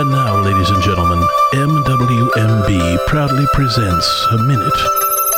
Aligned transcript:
And 0.00 0.12
now, 0.12 0.40
ladies 0.40 0.70
and 0.70 0.82
gentlemen, 0.82 1.22
MWMB 1.52 3.06
proudly 3.06 3.44
presents 3.52 4.26
a 4.30 4.38
minute 4.44 4.80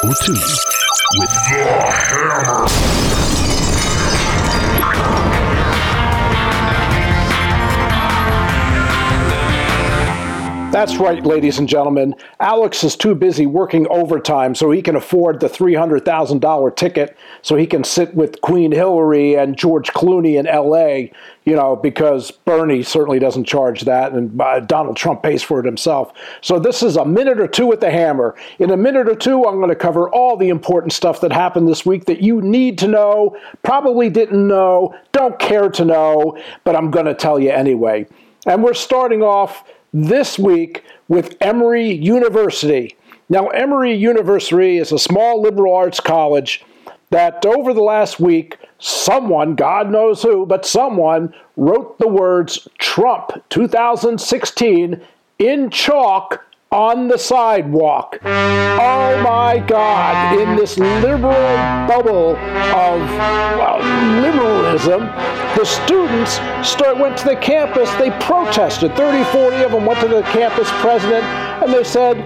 or 0.05 0.15
two 0.25 0.35
with 0.35 1.31
The 1.51 1.65
Hammer. 1.91 3.42
That's 10.73 10.97
right, 10.97 11.23
ladies 11.23 11.59
and 11.59 11.69
gentlemen. 11.69 12.15
Alex 12.41 12.83
is 12.83 12.97
too 12.97 13.15
busy 13.15 13.45
working 13.45 13.87
overtime 13.91 14.55
so 14.55 14.71
he 14.71 14.81
can 14.81 14.97
afford 14.97 15.39
the 15.39 15.47
$300,000 15.47 16.77
ticket 16.77 17.15
so 17.43 17.57
he 17.57 17.67
can 17.67 17.85
sit 17.85 18.15
with 18.15 18.41
Queen 18.41 18.73
Hillary 18.73 19.35
and 19.35 19.55
George 19.55 19.93
Clooney 19.93 20.39
in 20.39 20.47
LA, 20.47 21.15
you 21.45 21.55
know, 21.55 21.77
because 21.77 22.31
Bernie 22.31 22.83
certainly 22.83 23.19
doesn't 23.19 23.45
charge 23.45 23.83
that 23.83 24.13
and 24.13 24.41
uh, 24.41 24.61
Donald 24.61 24.97
Trump 24.97 25.23
pays 25.23 25.43
for 25.43 25.61
it 25.61 25.67
himself. 25.67 26.15
So 26.41 26.59
this 26.59 26.83
is 26.83 26.97
a 26.97 27.05
minute 27.05 27.39
or 27.39 27.49
two 27.49 27.67
with 27.67 27.81
the 27.81 27.91
hammer. 27.91 28.35
In 28.59 28.71
a 28.71 28.77
minute 28.79 29.11
or 29.11 29.15
two, 29.15 29.45
I'm 29.45 29.57
going 29.57 29.69
to 29.69 29.77
cover 29.77 30.09
all 30.09 30.39
the 30.39 30.49
important 30.49 30.95
stuff 30.95 31.21
that 31.21 31.33
happened 31.33 31.69
this 31.69 31.85
week 31.85 32.07
that 32.07 32.23
you 32.23 32.41
need 32.41 32.79
to 32.79 32.89
know, 32.89 33.37
probably 33.63 34.09
didn't 34.09 34.49
know, 34.49 34.99
don't 35.13 35.39
care 35.39 35.69
to 35.69 35.85
know, 35.85 36.39
but 36.65 36.75
I'm 36.75 36.91
going 36.91 37.05
to 37.05 37.15
tell 37.15 37.39
you 37.39 37.51
anyway. 37.51 38.07
And 38.47 38.65
we're 38.65 38.73
starting 38.73 39.23
off 39.23 39.65
this 39.93 40.39
week 40.39 40.85
with 41.09 41.37
Emory 41.41 41.91
University. 41.93 42.97
Now, 43.29 43.49
Emory 43.49 43.95
University 43.95 44.79
is 44.79 44.93
a 44.93 44.99
small 44.99 45.41
liberal 45.41 45.75
arts 45.75 46.01
college 46.01 46.65
that 47.11 47.45
over 47.45 47.75
the 47.75 47.83
last 47.83 48.19
week, 48.19 48.57
someone, 48.79 49.55
God 49.55 49.91
knows 49.91 50.23
who, 50.23 50.47
but 50.47 50.65
someone 50.65 51.35
wrote 51.57 51.99
the 51.99 52.09
words 52.09 52.67
Trump 52.79 53.33
2016 53.51 55.01
in 55.39 55.71
chalk 55.71 56.45
on 56.73 57.07
the 57.07 57.19
sidewalk. 57.19 58.19
Oh 58.25 59.21
my 59.23 59.63
God, 59.67 60.39
in 60.39 60.57
this 60.57 60.79
liberal 60.79 61.57
bubble 61.87 62.37
of 62.37 63.01
well, 63.59 63.79
liberalism, 64.23 65.03
the 65.55 65.65
students 65.65 66.33
start, 66.67 66.99
went 66.99 67.19
to 67.19 67.27
the 67.27 67.37
campus, 67.37 67.91
they 67.97 68.11
protested. 68.21 68.97
30, 68.97 69.25
40 69.31 69.57
of 69.65 69.73
them 69.73 69.85
went 69.85 70.01
to 70.01 70.09
the 70.09 70.23
campus 70.23 70.69
president 70.81 71.25
and 71.63 71.73
they 71.73 71.85
said, 71.85 72.17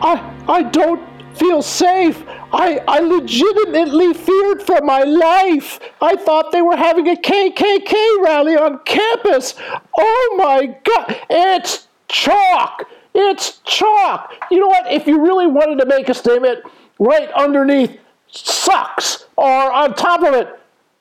I, 0.00 0.32
I 0.46 0.62
don't 0.62 1.02
feel 1.36 1.60
safe. 1.60 2.22
I, 2.52 2.80
I 2.86 3.00
legitimately 3.00 4.14
feared 4.14 4.62
for 4.62 4.80
my 4.80 5.02
life. 5.02 5.80
I 6.00 6.14
thought 6.14 6.52
they 6.52 6.62
were 6.62 6.76
having 6.76 7.08
a 7.08 7.16
KKK 7.16 8.22
rally 8.22 8.56
on 8.56 8.78
campus. 8.84 9.54
Oh 9.96 10.34
my 10.38 10.66
God, 10.84 11.16
it's 11.28 11.88
chalk. 12.08 12.88
It's 13.20 13.58
chalk. 13.64 14.32
You 14.48 14.60
know 14.60 14.68
what? 14.68 14.92
If 14.92 15.08
you 15.08 15.20
really 15.20 15.48
wanted 15.48 15.80
to 15.80 15.86
make 15.86 16.08
a 16.08 16.14
statement, 16.14 16.60
right 17.00 17.28
underneath 17.32 17.98
sucks, 18.28 19.24
or 19.36 19.72
on 19.72 19.94
top 19.94 20.22
of 20.22 20.34
it, 20.34 20.48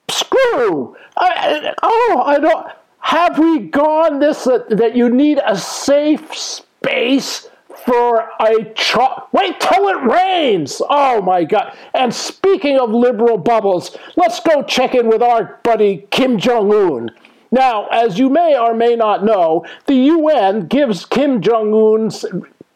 screw. 0.09 0.95
I, 1.15 1.75
oh, 1.83 2.23
I 2.25 2.39
don't. 2.39 2.67
Have 3.01 3.37
we 3.37 3.59
gone 3.59 4.17
this 4.17 4.47
uh, 4.47 4.63
that 4.69 4.95
you 4.95 5.09
need 5.09 5.39
a 5.45 5.55
safe 5.55 6.35
space 6.35 7.49
for 7.85 8.27
a 8.39 8.73
chalk? 8.73 9.31
Wait 9.31 9.59
till 9.59 9.87
it 9.87 10.01
rains. 10.01 10.81
Oh 10.89 11.21
my 11.21 11.43
God! 11.43 11.77
And 11.93 12.11
speaking 12.11 12.79
of 12.79 12.89
liberal 12.89 13.37
bubbles, 13.37 13.95
let's 14.15 14.39
go 14.39 14.63
check 14.63 14.95
in 14.95 15.07
with 15.07 15.21
our 15.21 15.59
buddy 15.63 16.07
Kim 16.09 16.39
Jong 16.39 16.73
Un. 16.73 17.11
Now, 17.51 17.87
as 17.87 18.19
you 18.19 18.29
may 18.29 18.57
or 18.57 18.73
may 18.73 18.95
not 18.95 19.23
know, 19.23 19.65
the 19.85 19.95
UN 19.95 20.67
gives 20.67 21.05
Kim 21.05 21.41
Jong 21.41 21.73
un's 21.73 22.25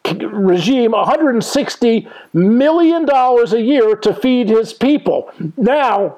regime 0.04 0.92
$160 0.92 2.10
million 2.32 3.08
a 3.08 3.58
year 3.58 3.96
to 3.96 4.14
feed 4.14 4.48
his 4.48 4.72
people. 4.72 5.32
Now, 5.56 6.16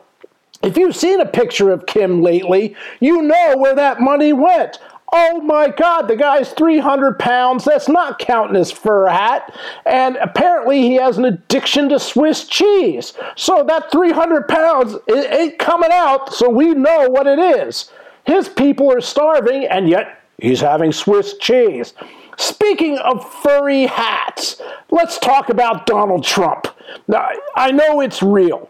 if 0.62 0.78
you've 0.78 0.96
seen 0.96 1.20
a 1.20 1.26
picture 1.26 1.70
of 1.70 1.86
Kim 1.86 2.22
lately, 2.22 2.74
you 3.00 3.22
know 3.22 3.54
where 3.56 3.74
that 3.74 4.00
money 4.00 4.32
went. 4.32 4.78
Oh 5.12 5.40
my 5.42 5.68
God, 5.68 6.08
the 6.08 6.16
guy's 6.16 6.50
300 6.54 7.18
pounds. 7.20 7.64
That's 7.64 7.88
not 7.88 8.18
counting 8.18 8.56
his 8.56 8.72
fur 8.72 9.06
hat. 9.06 9.54
And 9.86 10.16
apparently 10.16 10.82
he 10.82 10.94
has 10.94 11.18
an 11.18 11.24
addiction 11.24 11.88
to 11.90 12.00
Swiss 12.00 12.48
cheese. 12.48 13.12
So 13.36 13.62
that 13.64 13.92
300 13.92 14.48
pounds 14.48 14.96
ain't 15.08 15.58
coming 15.58 15.92
out, 15.92 16.32
so 16.32 16.48
we 16.48 16.74
know 16.74 17.08
what 17.08 17.26
it 17.26 17.38
is. 17.38 17.92
His 18.26 18.48
people 18.48 18.92
are 18.92 19.00
starving, 19.00 19.66
and 19.66 19.88
yet 19.88 20.20
he's 20.38 20.60
having 20.60 20.92
Swiss 20.92 21.36
cheese. 21.38 21.94
Speaking 22.36 22.98
of 22.98 23.32
furry 23.42 23.86
hats, 23.86 24.60
let's 24.90 25.18
talk 25.18 25.48
about 25.48 25.86
Donald 25.86 26.24
Trump. 26.24 26.66
Now, 27.06 27.30
I 27.54 27.70
know 27.70 28.00
it's 28.00 28.22
real. 28.22 28.68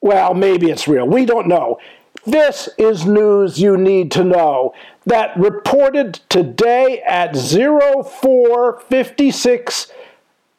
Well, 0.00 0.34
maybe 0.34 0.70
it's 0.70 0.86
real. 0.86 1.06
We 1.06 1.24
don't 1.24 1.48
know. 1.48 1.78
This 2.26 2.68
is 2.78 3.06
news 3.06 3.60
you 3.60 3.76
need 3.76 4.10
to 4.12 4.24
know 4.24 4.72
that 5.06 5.36
reported 5.36 6.20
today 6.28 7.02
at 7.06 7.36
0456 7.36 9.92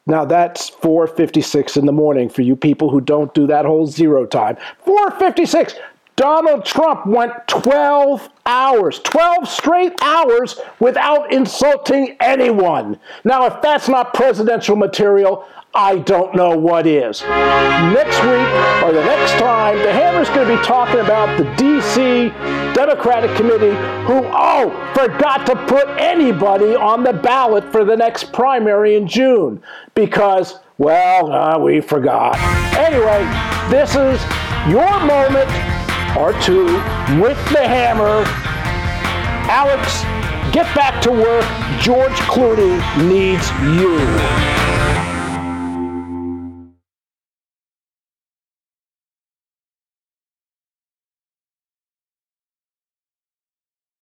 now 0.06 0.24
that's 0.24 0.70
4:56 0.70 1.76
in 1.76 1.86
the 1.86 1.92
morning 1.92 2.28
for 2.28 2.42
you 2.42 2.54
people 2.54 2.90
who 2.90 3.00
don't 3.00 3.34
do 3.34 3.46
that 3.48 3.64
whole 3.64 3.86
zero 3.86 4.24
time. 4.24 4.56
4:56 4.84 5.74
Donald 6.16 6.64
Trump 6.64 7.04
went 7.04 7.32
12 7.46 8.30
hours, 8.46 9.00
12 9.00 9.46
straight 9.46 9.92
hours 10.00 10.58
without 10.80 11.30
insulting 11.30 12.16
anyone. 12.20 12.98
Now, 13.24 13.44
if 13.44 13.60
that's 13.60 13.86
not 13.86 14.14
presidential 14.14 14.76
material, 14.76 15.46
I 15.74 15.98
don't 15.98 16.34
know 16.34 16.56
what 16.56 16.86
is. 16.86 17.20
Next 17.20 18.18
week 18.22 18.48
or 18.82 18.92
the 18.92 19.04
next 19.04 19.32
time, 19.32 19.76
the 19.76 19.92
Hammer's 19.92 20.30
going 20.30 20.48
to 20.48 20.56
be 20.56 20.62
talking 20.64 21.00
about 21.00 21.36
the 21.36 21.44
D.C. 21.56 22.30
Democratic 22.72 23.36
Committee 23.36 23.76
who, 24.06 24.22
oh, 24.32 24.70
forgot 24.94 25.44
to 25.44 25.56
put 25.66 25.86
anybody 25.98 26.74
on 26.74 27.04
the 27.04 27.12
ballot 27.12 27.70
for 27.70 27.84
the 27.84 27.94
next 27.94 28.32
primary 28.32 28.96
in 28.96 29.06
June 29.06 29.62
because, 29.94 30.60
well, 30.78 31.30
uh, 31.30 31.58
we 31.58 31.82
forgot. 31.82 32.38
Anyway, 32.74 33.20
this 33.68 33.90
is 33.90 34.18
your 34.72 34.98
moment 35.04 35.75
or 36.16 36.32
two 36.40 36.64
with 37.20 37.38
the 37.52 37.66
hammer. 37.66 38.24
Alex, 39.48 40.02
get 40.52 40.66
back 40.74 41.02
to 41.02 41.10
work. 41.10 41.44
George 41.80 42.18
Clooney 42.28 42.78
needs 43.06 43.48
you. 43.78 44.65